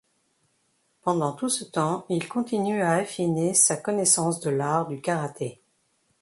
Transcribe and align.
Pendant 1.03 1.31
tout 1.33 1.47
ce 1.49 1.63
temps, 1.63 2.07
il 2.09 2.27
continue 2.27 2.81
à 2.81 2.93
affiner 2.93 3.53
sa 3.53 3.77
connaissance 3.77 4.39
de 4.39 4.49
l'art 4.49 4.87
du 4.87 4.99
Karaté. 4.99 5.61